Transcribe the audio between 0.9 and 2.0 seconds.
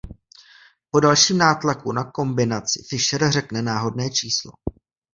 Po dalším nátlaku